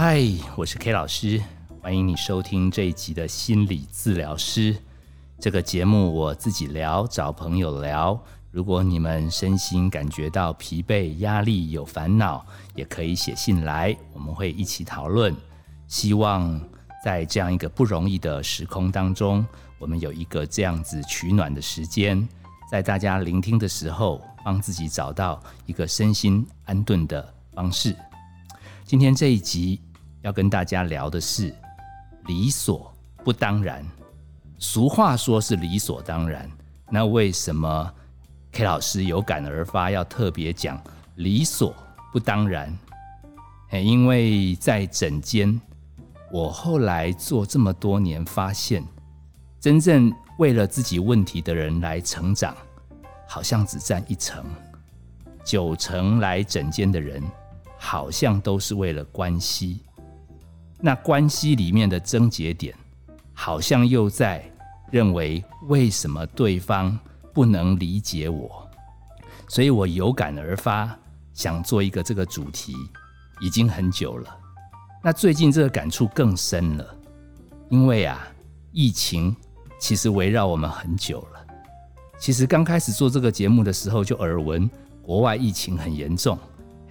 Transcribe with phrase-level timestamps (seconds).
[0.00, 0.22] 嗨，
[0.54, 1.42] 我是 K 老师，
[1.82, 4.76] 欢迎你收听这一集的心理治疗师
[5.40, 6.14] 这个节目。
[6.14, 8.16] 我自己聊，找朋友聊。
[8.52, 15.34] 如果你们身心感觉到疲惫、压力、有烦恼，也可以写信来，我们会一起讨论。
[15.88, 16.60] 希望
[17.04, 19.44] 在这样一个不容易的时空当中，
[19.80, 22.28] 我们有一个这样子取暖的时间，
[22.70, 27.96] 在大家聆听的时候，帮自己找到一个身心安顿的方式。
[28.84, 29.78] 今天这一集
[30.22, 31.54] 要跟大家聊的是
[32.26, 32.92] 理所
[33.24, 33.84] 不当然。
[34.58, 36.50] 俗话说是理所当然，
[36.90, 37.94] 那为什么
[38.52, 40.82] K 老师有感而发，要特别讲
[41.16, 41.74] 理所
[42.12, 42.76] 不当然？
[43.72, 45.60] 因为在诊间，
[46.32, 48.84] 我后来做这么多年，发现
[49.60, 52.56] 真正为了自己问题的人来成长，
[53.26, 54.44] 好像只占一成，
[55.44, 57.22] 九成来诊间的人。
[57.80, 59.82] 好像都是为了关系，
[60.80, 62.74] 那关系里面的症结点，
[63.34, 64.44] 好像又在
[64.90, 66.96] 认为为什么对方
[67.32, 68.68] 不能理解我，
[69.48, 70.96] 所以我有感而发，
[71.34, 72.74] 想做一个这个主题，
[73.40, 74.36] 已经很久了。
[75.02, 76.96] 那最近这个感触更深了，
[77.68, 78.26] 因为啊，
[78.72, 79.34] 疫情
[79.78, 81.46] 其实围绕我们很久了。
[82.18, 84.68] 其实刚开始做这个节目的时候，就耳闻
[85.02, 86.38] 国外疫情很严重。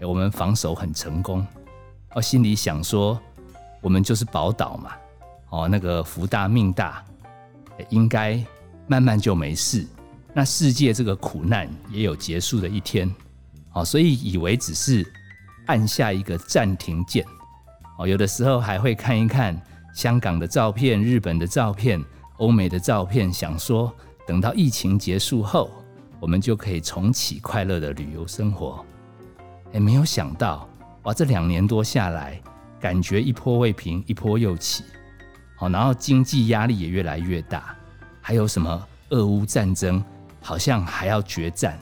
[0.02, 1.46] 我们防守很成功，
[2.14, 3.20] 我心里想说，
[3.88, 4.92] 我们就是宝岛嘛，
[5.48, 7.02] 哦，那个福大命大，
[7.88, 8.38] 应该
[8.86, 9.88] 慢慢就没事。
[10.34, 13.10] 那世界这个苦难也有结束的一天，
[13.72, 15.10] 哦，所以以为只是
[15.68, 17.26] 按下一个暂停键，
[17.98, 19.58] 哦，有的时候还会看一看
[19.94, 22.04] 香港的照片、日本的照片、
[22.40, 23.90] 欧美的照片，想说
[24.28, 25.72] 等到疫情结束后，
[26.20, 28.86] 我们就可以重启快乐的旅游生活。
[29.72, 30.68] 也没有想到，
[31.04, 31.14] 哇！
[31.14, 32.42] 这两年多下来，
[32.80, 34.84] 感觉一波未平，一波又起。
[35.56, 37.76] 好，然后经济压力也越来越大，
[38.22, 40.04] 还有什么俄乌战争，
[40.42, 41.80] 好像还要决战，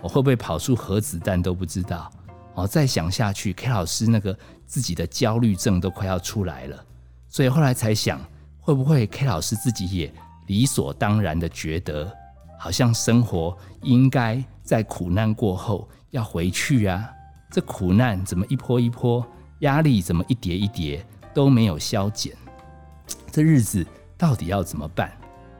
[0.00, 2.10] 我会不会跑出核子弹都不知道。
[2.54, 6.84] 哦，再想下去，K 老师那个自己的焦虑症都快要出来了。
[7.28, 8.20] 所以后来才想，
[8.60, 10.12] 会不会 K 老师自己也
[10.46, 12.10] 理所当然的觉得，
[12.58, 17.10] 好像生活应该在苦难过后要回去啊？
[17.50, 19.26] 这苦难怎么一波一波，
[19.60, 22.34] 压力怎么一叠一叠都没有消减，
[23.30, 23.86] 这日子
[24.16, 25.10] 到底要怎么办？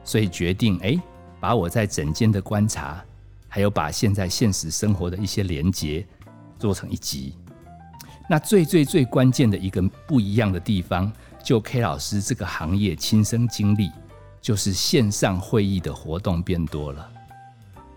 [0.03, 0.99] 所以决定哎，
[1.39, 3.03] 把我在整间的观察，
[3.47, 6.05] 还有把现在现实生活的一些连结
[6.59, 7.35] 做成一集。
[8.29, 11.11] 那最最最关键的一个不一样的地方，
[11.43, 13.91] 就 K 老师这个行业亲身经历，
[14.41, 17.09] 就是线上会议的活动变多了。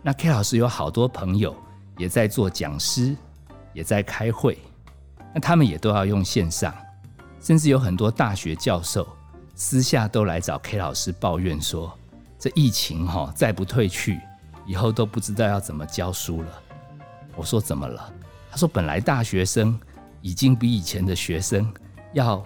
[0.03, 1.55] 那 K 老师有好多朋友
[1.97, 3.17] 也在做讲师。
[3.73, 4.59] 也在开会，
[5.33, 6.75] 那他们也都要用线上，
[7.41, 9.07] 甚至有很多大学教授
[9.55, 11.97] 私下都来找 K 老师抱怨说
[12.39, 14.21] ：“这疫情哈再不退去，
[14.67, 16.49] 以后都不知道要怎么教书了。”
[17.37, 18.13] 我说：“怎么了？”
[18.51, 19.79] 他说：“本来大学生
[20.21, 21.73] 已经比以前的学生
[22.13, 22.43] 要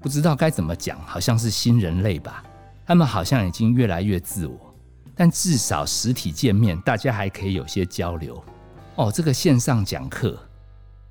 [0.00, 2.42] 不知道该怎么讲，好像是新人类吧？
[2.86, 4.74] 他们好像已经越来越自我，
[5.14, 8.42] 但至少实体见面，大家还可以有些交流。”
[8.96, 10.36] 哦，这个线上讲课，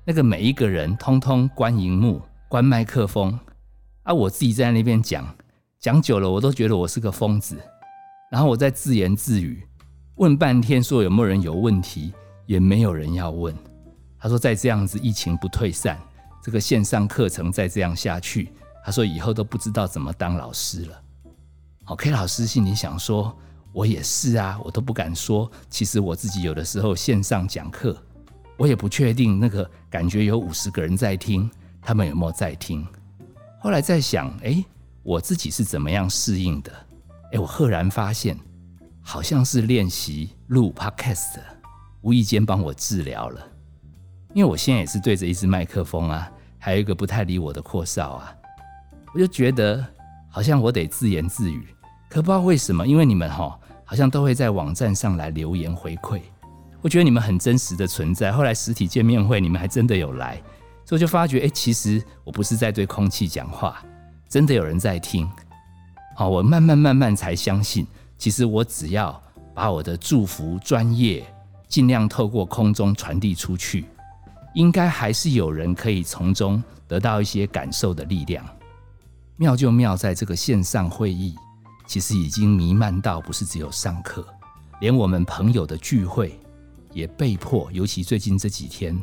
[0.04, 3.38] 那个每一个人通通关荧幕、关麦克风，
[4.02, 5.26] 啊，我自己在那边讲，
[5.78, 7.58] 讲久了我都觉得我是个疯子。
[8.30, 9.66] 然后我在自言自语，
[10.16, 12.12] 问半天说有没有人有问题，
[12.46, 13.54] 也没有人要问。
[14.18, 15.98] 他说再这样子疫情不退散，
[16.42, 18.52] 这个线上课程再这样下去，
[18.84, 21.02] 他说以后都不知道怎么当老师了。
[21.86, 23.36] OK，老师心里想说。
[23.72, 25.48] 我也是啊，我都不敢说。
[25.68, 27.96] 其实我自己有的时候线上讲课，
[28.60, 31.50] 我也不确定那个感觉有五十个人在听，
[31.80, 32.86] 他们有没有在听。
[33.58, 34.62] 后来在想，哎，
[35.02, 36.70] 我自己是怎么样适应的？
[37.32, 38.38] 哎，我赫然发现，
[39.00, 41.38] 好像是练习录 podcast，
[42.02, 43.40] 无意间帮我治疗了。
[44.34, 48.36] 因为我现在也是对着一支麦克风啊，还有一个不太理我的阔少啊，
[49.14, 49.82] 我就觉得
[50.28, 51.66] 好像我得自言自语。
[52.10, 56.20] 可不知道为什么，因为你们哈好像都会在网站上来留言回馈，
[56.82, 58.32] 我觉得你们很真实的存在。
[58.32, 60.42] 后来实体见面会，你们还真的有来，
[60.84, 63.82] 所以就发觉，哎，其实我不是在对空气讲话，
[64.28, 65.28] 真的有人在听。
[66.16, 67.86] 好，我慢慢慢慢才相信，
[68.18, 69.22] 其实我只要
[69.54, 71.24] 把我的祝福、专业
[71.68, 73.84] 尽量透过空中传递出去，
[74.54, 78.44] 应该还是有人可以从中得到一些感受的力量。
[79.36, 81.34] 妙就妙在这个线上会议。
[81.86, 84.24] 其实已经弥漫到不是只有上课，
[84.80, 86.38] 连我们朋友的聚会
[86.92, 89.00] 也被迫，尤其最近这几天，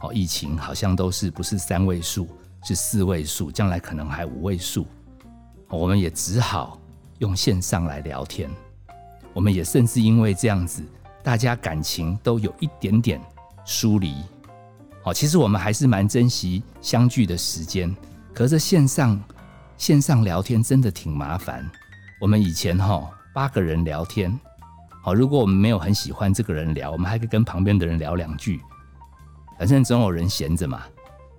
[0.00, 2.28] 哦，疫情好像都是不是三位数，
[2.62, 4.86] 是四位数，将来可能还五位数，
[5.68, 6.80] 我们也只好
[7.18, 8.50] 用线上来聊天。
[9.32, 10.82] 我们也甚至因为这样子，
[11.22, 13.20] 大家感情都有一点点
[13.64, 14.14] 疏离。
[15.02, 17.94] 好，其实我们还是蛮珍惜相聚的时间。
[18.34, 19.20] 可是线上
[19.76, 21.68] 线上聊天真的挺麻烦。
[22.20, 24.38] 我们以前哈八个人聊天，
[25.08, 28.60] 好，如果我们没有很喜欢这个人聊，我们还可以跟旁边的人聊两句，
[29.58, 30.82] 反正总有人闲着嘛。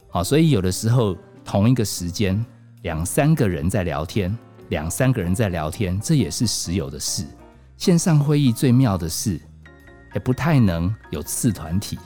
[0.09, 2.43] 好，所以有的时候同一个时间
[2.81, 4.35] 两三个人在聊天，
[4.69, 7.23] 两三个人在聊天，这也是时有的事。
[7.77, 9.39] 线上会议最妙的是，
[10.15, 11.99] 也不太能有次团体，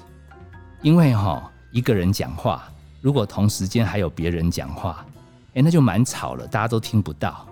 [0.81, 2.69] 因为哈一个人讲话，
[2.99, 5.05] 如果同时间还有别人讲话，
[5.53, 7.47] 哎，那就蛮吵了，大家都听不到。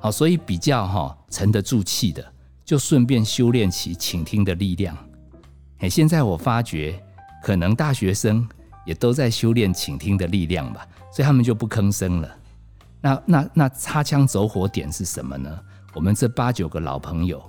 [0.00, 2.32] 好，所以比较哈沉得住气的，
[2.72, 4.96] 就顺便修炼起倾听的力量。
[5.80, 6.98] 哎，现在我发觉，
[7.42, 8.48] 可能大学生。
[8.86, 12.36] 也都在修炼倾听的力量吧，所以他们就不吭声了。
[13.00, 15.56] 那那那擦枪走火点是什么呢？
[15.94, 17.40] 我们这八九个老朋友，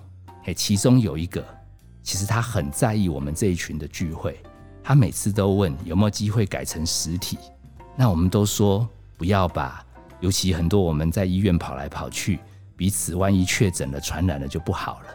[0.43, 1.43] 嘿，其中有一个，
[2.03, 4.39] 其实他很在意我们这一群的聚会，
[4.83, 7.39] 他每次都问有没有机会改成实体。
[7.95, 8.87] 那我们都说
[9.17, 9.83] 不要吧，
[10.19, 12.39] 尤其很多我们在医院跑来跑去，
[12.75, 15.05] 彼此万一确诊了、传染了就不好了。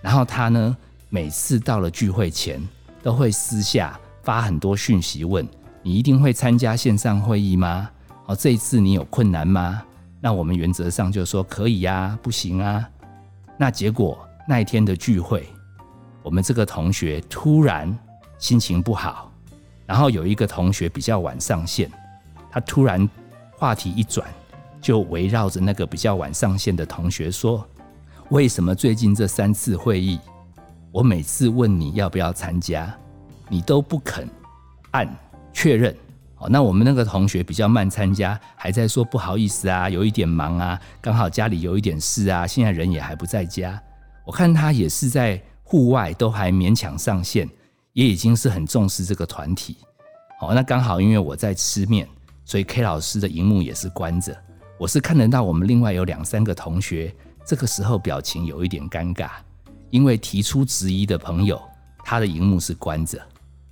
[0.00, 0.76] 然后他呢，
[1.08, 2.60] 每次到了聚会前，
[3.02, 3.98] 都会私下。
[4.22, 5.46] 发很多讯息问
[5.84, 7.88] 你一定会参加线上会议吗？
[8.26, 9.80] 哦，这一次你有困难吗？
[10.20, 12.84] 那我们原则上就说可以呀，不行啊。
[13.56, 14.18] 那结果
[14.48, 15.46] 那一天的聚会，
[16.24, 17.96] 我们这个同学突然
[18.36, 19.30] 心情不好，
[19.86, 21.88] 然后有一个同学比较晚上线，
[22.50, 23.08] 他突然
[23.56, 24.28] 话题一转，
[24.80, 27.66] 就围绕着那个比较晚上线的同学说：
[28.30, 30.18] 为什么最近这三次会议，
[30.92, 32.92] 我每次问你要不要参加？
[33.48, 34.28] 你都不肯
[34.90, 35.08] 按
[35.52, 35.94] 确认，
[36.34, 43.80] 好，那我们那个同学比较慢参加，还在说不好意思啊，有一点忙啊，刚好家里有一点事啊，现在人也还不在家。
[44.24, 47.48] 我看他也是在户外，都还勉强上线，
[47.92, 49.76] 也已经是很重视这个团体。
[50.40, 52.08] 好，那刚好因为我在吃面，
[52.44, 54.36] 所以 K 老师的荧幕也是关着，
[54.78, 57.14] 我是看得到我们另外有两三个同学，
[57.46, 59.30] 这个时候表情有一点尴尬，
[59.90, 61.60] 因为提出质疑的朋友，
[62.04, 63.18] 他的荧幕是关着。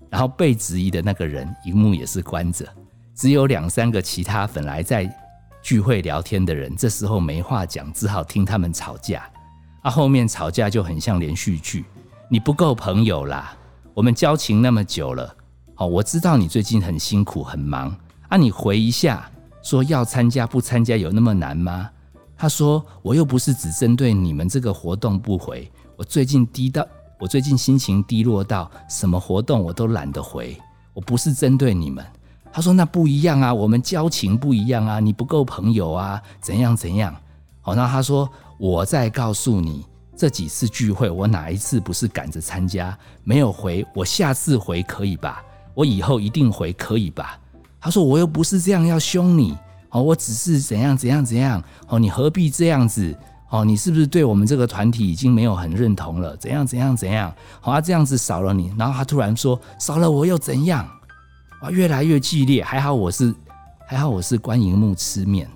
[0.08, 2.64] 然后被质疑的那个人，荧幕也是关着，
[3.14, 5.12] 只有两三个其他本来在
[5.60, 9.28] 聚会聊天的人，这时候没话讲，只好听他们吵架。
[9.82, 11.84] 啊，后面吵架就很像连续剧，
[12.30, 13.54] 你不够朋友啦，
[13.92, 15.36] 我们交情那么久了，
[15.74, 17.94] 好，我知道你最近很辛苦很忙，
[18.28, 19.28] 啊，你回一下，
[19.64, 21.90] 说要参加不参加有那么难吗？
[22.36, 26.86] 他说我又不是只针对你们这个活动不回，我最近低到。
[27.18, 30.54] 我最近心情低落到什么活动我都懒得回，
[30.92, 32.04] 我不是针对你们。
[32.52, 37.14] 他说那不一样啊，我们交情不一样啊，你不够朋友啊，怎样怎样？
[37.62, 38.28] 好，那他说
[38.58, 43.86] 我再告诉你，这几次聚会我哪一次不是赶着参加没有回？
[43.94, 45.42] 我下次回可以吧？
[45.72, 47.38] 我以后一定回可以吧？
[47.84, 49.54] 他说我又不是这样要凶你，
[49.90, 53.14] 哦，我只是怎样怎样怎样，哦，你何必这样子？
[53.50, 56.34] 哦，你是不是对我们这个团体已经没有很认同了？
[56.38, 57.30] 怎样怎样怎样？
[57.60, 60.88] 好啊，这样子少了你，然后他突然说少了我又怎样？
[61.60, 62.64] 哇，越来越激烈。
[62.64, 63.34] 还好我是
[63.86, 65.46] 还好我是关荧幕吃面，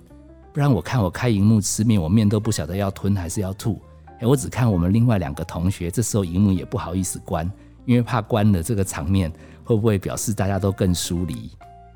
[0.53, 3.81] 不然我看我开荧幕吃面，我面都不晓得要吞还是要吐。
[4.21, 7.51] 哎，我只看我们另外两个同学，这时候荧幕也不好意思关，
[7.87, 9.33] 因为怕关了这个场面
[9.65, 11.51] 会不会表示大家都更疏离？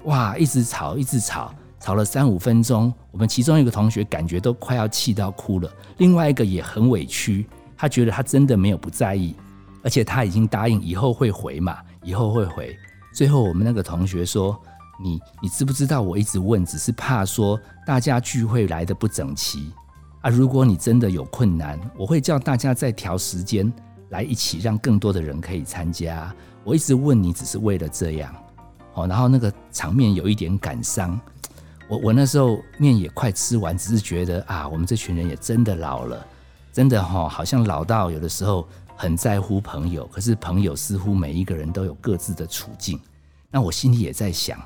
[0.04, 1.52] 哇，一直吵一直吵。
[1.80, 5.68] 吵了三五分钟，我们其中一个同学感觉都快要气到哭了，
[5.99, 7.44] 另外一个也很委屈，
[7.76, 9.35] 他觉得他真的没有不在意，
[9.82, 12.73] 而且他已经答应以后会回嘛，以后会回。
[13.12, 14.56] 最后我们那个同学说
[15.02, 19.73] ：“你你知不知道我一直问，只是怕说大家聚会来的不整齐
[20.21, 20.30] 啊。
[20.30, 23.73] 如果你真的有困难，我会叫大家再调时间
[24.11, 26.32] 来一起，让更多的人可以参加。
[26.62, 28.32] 我一直问你，只是为了这样。
[28.94, 31.18] 哦，然后那个场面有一点感伤。”
[31.88, 36.26] 我我那时候面也快吃完，只是觉得啊，我们这群人也真的老了，
[36.72, 42.99] 真的哈，好像老到有的时候很在乎朋友，可是朋友似乎每一个人都有各自的处境。
[43.50, 44.58] 那我心里也在想，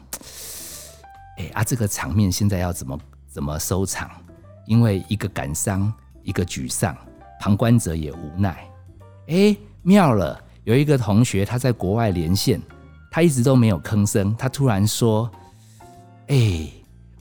[1.39, 4.09] 哎啊，这个场面现在要怎么怎么收场？
[4.65, 5.93] 因为一个感伤，
[6.23, 6.97] 一个沮丧，
[7.41, 8.69] 旁观者也无奈。
[9.27, 12.61] 哎，妙了，有一个同学他在国外连线，
[13.17, 15.31] 他一直都没有吭声，他突然说，
[16.27, 16.69] 哎。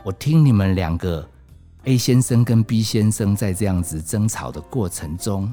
[0.03, 1.25] 我听你们两个
[1.85, 5.51] A 先生跟 B 先生在这样子争吵的过程中，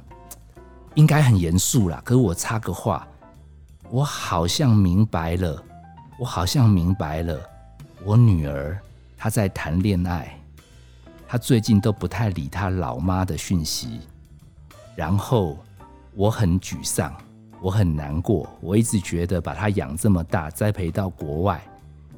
[0.94, 2.02] 应该很严肃啦。
[2.04, 3.06] 可我插个话，
[3.88, 5.62] 我好像明白了，
[6.18, 7.40] 我好像明白了，
[8.04, 8.76] 我女儿
[9.16, 10.36] 她在谈恋爱，
[11.28, 14.00] 她最近都不太理她老妈的讯息，
[14.96, 15.56] 然后
[16.14, 17.14] 我很沮丧，
[17.62, 21.62] 我很难过，我一直觉得把他养这么大，栽培到国外，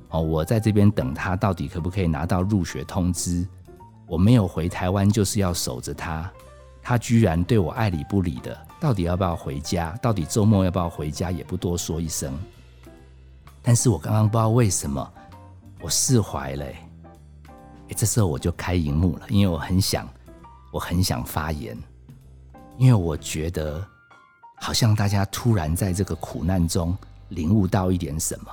[0.09, 3.47] 哦，我在这边等他，到底可不可以拿到入学通知？
[4.07, 6.33] 我没有回台湾，就是要守着他，
[6.83, 9.91] 他居然对我爱理不理的，到底要不要回家？
[10.01, 11.31] 到底周末要不要回家？
[11.31, 12.33] 也不多说一声。
[13.61, 15.13] 但是我刚刚不知道为什么，
[15.83, 16.65] 我释怀了。
[16.65, 20.09] 哎，这时候我就开荧幕了，因为我很想，
[20.73, 21.77] 我很想发言，
[22.79, 23.87] 因为我觉得
[24.65, 26.97] 好像大家突然在这个苦难中
[27.29, 28.51] 领悟到一点什么，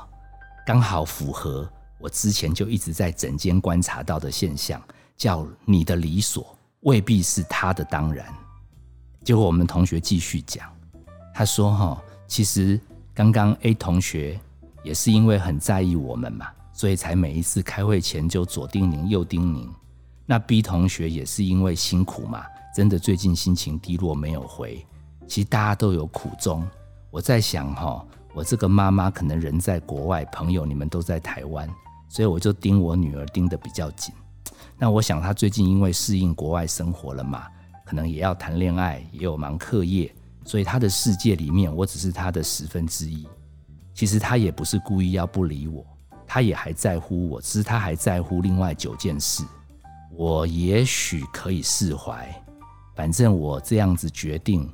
[0.65, 1.65] 刚好符合
[1.99, 4.81] 我之前就一直在整间观察到的现象，
[5.15, 8.25] 叫你的理所未必是他的当然。
[9.23, 10.69] 结果我们同学继续讲，
[11.33, 12.77] 他说：“哈，其实
[13.13, 14.37] 刚刚 A 同学
[14.83, 19.65] 也是因为很在意我们嘛。”所以才每一次开会前就左叮咛右叮咛。
[20.25, 22.43] 那 B 同学也是因为辛苦嘛，
[22.75, 24.85] 真的最近心情低落没有回。
[25.31, 26.67] 其实大家都有苦衷。
[27.09, 31.69] 我在想哈，我这个妈妈可能人在国外，朋友你们都在台湾，
[32.09, 34.13] 所以我就盯我女儿盯得比较紧。
[34.77, 37.47] 那我想她最近因为适应国外生活了嘛，
[37.85, 43.25] 可能也要谈恋爱，也有忙课业，所以她的世界里面我只是她的十分之一。
[43.93, 45.85] 其实她也不是故意要不理我。
[46.27, 49.45] 她也还在乎我，只是她还在乎另外九件事。
[50.13, 52.29] 我也许可以释怀，
[52.97, 54.69] 反正我这样子决定，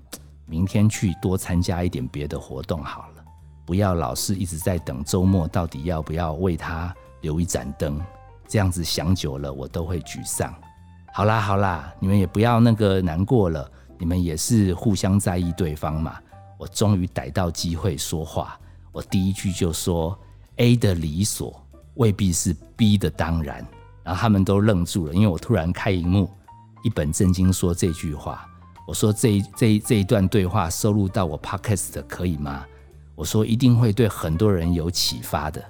[0.48, 3.24] 明天去多参加一点别的活动好了，
[3.66, 8.01] 不要老是一直在等周末到底要不要为他留一盏灯。
[8.48, 10.51] 这样子想久了，我都会沮丧。
[11.13, 16.18] 好啦好啦，你们也不要那个难过了，你们也是互相在意对方嘛。
[16.58, 18.60] 我终于逮到机会说话，
[18.92, 20.18] 我第一句就说。
[20.60, 21.63] A 的理所
[21.98, 23.63] 未必是 B 的当然，
[24.04, 26.27] 然后他们都愣住了，因为我突然开荧幕，
[26.84, 28.44] 一本正经说这句话。
[28.88, 32.65] 我说这一这这一段对话收录到我 Podcast 可以吗？
[33.15, 35.62] 我说一定会对很多人有启发的。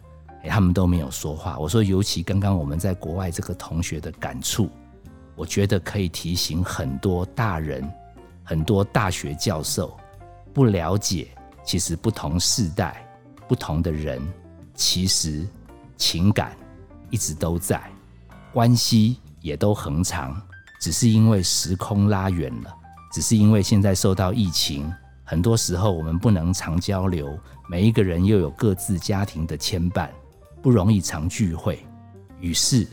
[0.44, 1.58] 哎，他们都没有说话。
[1.58, 4.70] 我说尤其刚刚我们在国外这个同学的感触，
[5.36, 7.92] 我觉得可以提醒很多大人、
[8.44, 9.98] 很多大学教授
[10.54, 11.30] 不了解，
[11.66, 13.04] 其实不同世代、
[13.48, 14.22] 不同的人。
[14.76, 15.44] 其实
[15.96, 16.56] 情感
[17.10, 17.82] 一直都在，
[18.54, 20.40] 关系也都恒长，
[20.80, 22.77] 只是因为时空拉远了，
[23.12, 24.92] 只是因为现在受到疫情，
[25.24, 27.38] 很多时候我们不能常交流，
[27.70, 30.10] 每一个人又有各自家庭的牵绊，
[30.62, 31.86] 不容易常聚会。
[32.40, 32.86] 于是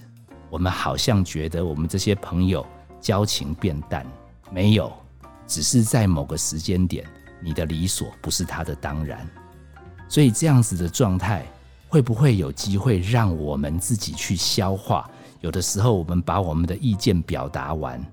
[0.50, 2.66] 我们好像觉得我们这些朋友
[3.00, 4.06] 交情变淡，
[4.50, 4.92] 没有，
[5.46, 7.04] 只是在某个时间点，
[7.42, 9.28] 你的理所不是他的当然，
[10.08, 11.44] 所以这样子的状态。
[11.86, 15.08] 会不会有机会让我们自己去消化？
[15.42, 18.04] 有的时候，我们把我们的意见表达完，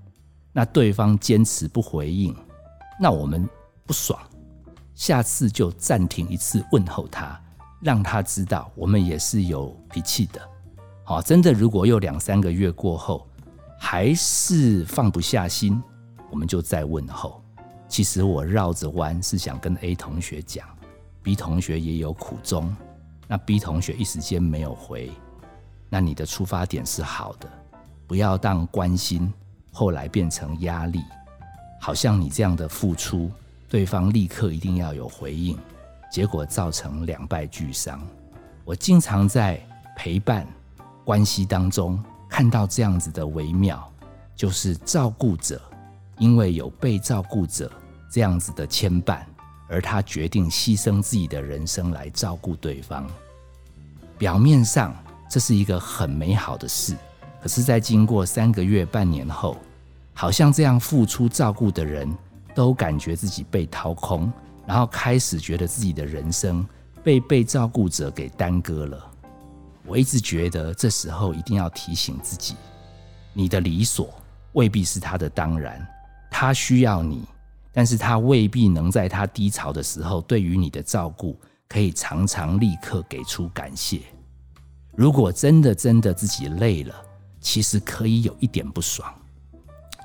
[0.53, 2.36] 那对方坚持不回应，
[3.00, 3.48] 那我们
[3.86, 4.20] 不爽，
[4.93, 7.41] 下次就暂停一次问候他，
[7.81, 10.41] 让他知道我们也是有脾气的。
[11.03, 13.27] 好，真的，如果又两三个月过后
[13.79, 15.81] 还是放不下心，
[16.29, 17.41] 我们就再问候。
[17.88, 20.67] 其实我绕着弯是想跟 A 同学讲
[21.24, 22.74] ，B 同学也有苦衷。
[23.27, 25.12] 那 B 同学一时间没有回，
[25.89, 27.50] 那你的出发点是好的，
[28.08, 29.34] 不要当关心
[29.71, 31.01] 后来变成压力，
[31.79, 33.31] 好像你这样的付出，
[33.69, 35.57] 对方立刻一定要有回应，
[36.11, 38.01] 结果造成两败俱伤。
[38.63, 39.59] 我经常在
[39.97, 40.47] 陪伴
[41.03, 43.91] 关系当中看到这样子的微妙，
[44.35, 45.61] 就是照顾者
[46.17, 47.71] 因为有被照顾者
[48.11, 49.21] 这样子的牵绊。
[49.73, 53.09] 而他决定牺牲自己的人生来照顾对方，
[54.17, 54.93] 表面上
[55.29, 56.93] 这是一个很美好的事，
[57.41, 59.57] 可是，在经过三个月、半年后，
[60.13, 62.07] 好像这样付出照顾的人
[62.53, 64.31] 都感觉自己被掏空，
[64.67, 66.63] 然后开始觉得自己的人生
[67.03, 69.12] 被被照顾者给耽搁了。
[69.88, 72.55] 我一直觉得，这时候一定要提醒自己：
[73.33, 74.13] 你的理所
[74.53, 75.86] 未必是他的当然，
[76.29, 77.25] 他需要你。
[77.74, 84.01] 但是他未必能在他低潮的时候，对于你的照顾，可以常常立刻给出感谢。
[84.93, 86.93] 如果真的真的自己累了，
[87.41, 89.12] 其实可以有一点不爽，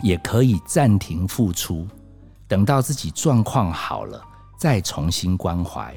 [0.03, 1.87] 也可以暂停付出，
[2.49, 4.21] 等到自己状况好了
[4.59, 5.95] 再重新关怀。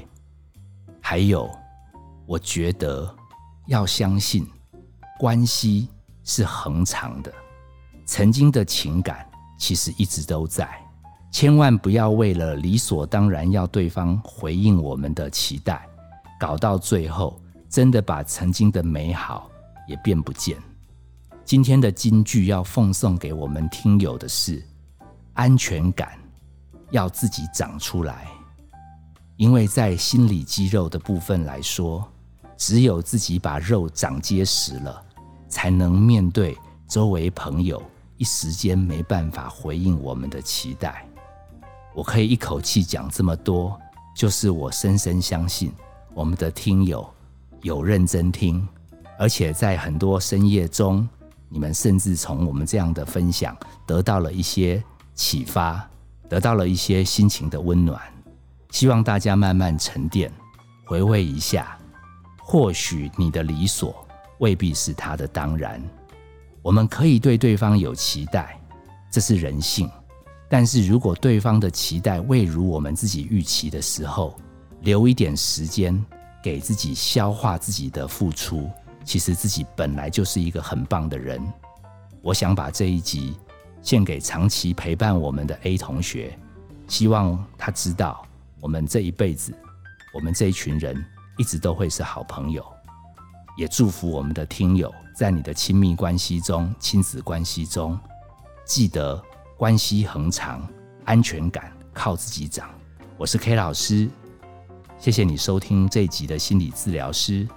[1.01, 1.49] 还有，
[2.27, 3.15] 我觉得
[3.67, 4.45] 要相信
[5.17, 5.87] 关系
[6.23, 7.33] 是恒长的，
[8.05, 9.25] 曾经的情感
[9.57, 10.69] 其实一直都在。
[11.31, 15.87] 千万不要为了理所当然要对方回应我们的期待，
[16.39, 19.49] 搞到最后真的把曾经的美好
[19.87, 20.57] 也变不见。
[21.49, 24.63] 今天的金句要奉送给我们听友的是：
[25.33, 26.11] 安全感
[26.91, 28.27] 要自己长出来，
[29.35, 32.07] 因为在心理肌肉的部分来说，
[32.55, 35.03] 只有自己把肉长结实了，
[35.47, 36.55] 才能面对
[36.87, 37.81] 周围朋友
[38.17, 41.03] 一时间没办法回应我们的期待。
[41.95, 43.75] 我可以一口气讲这么多，
[44.15, 45.73] 就是我深深相信
[46.13, 47.11] 我们的听友
[47.63, 48.67] 有认真听。
[49.17, 51.09] 而且在很多深夜中，
[51.49, 54.81] 你们甚至从我们这样的分享得到了一些
[55.15, 55.89] 启发，
[56.29, 57.99] 得到了一些心情的温暖。
[58.71, 60.31] 希望大家慢慢沉淀，
[60.85, 61.75] 回味一下。
[62.37, 64.07] 或许你的理所
[64.39, 65.81] 未必是他的当然。
[66.61, 68.59] 我们可以对对方有期待，
[69.11, 69.89] 这是人性。
[70.47, 74.35] 但是如果对方的期待未如我们自己预期的时候，
[74.81, 76.03] 留一点时间
[76.43, 78.69] 给自己消化自己的付出。
[79.03, 81.41] 其实自己本来就是一个很棒的人，
[82.21, 83.35] 我想把这一集
[83.81, 86.37] 献给长期陪伴我们的 A 同学，
[86.87, 88.23] 希望他知道
[88.59, 89.51] 我们这一辈子，
[90.13, 91.03] 我们这一群人
[91.37, 92.63] 一直都会是好朋友，
[93.57, 97.97] 也祝福我们的听友在你的亲密关系中、亲子关系中，
[98.65, 99.19] 记得
[99.57, 100.61] 关系恒长，
[101.05, 102.69] 安全感靠自己长。
[103.17, 104.09] 我是 K 老师，
[104.99, 107.47] 谢谢你收听这一集的心理治疗师。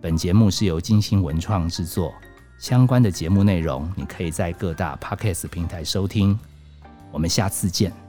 [0.00, 2.14] 本节目是由金星文创制作，
[2.56, 6.38] 相关的节目内容你可以在各大 Podcast 平台收听。
[7.10, 8.07] 我们下次见。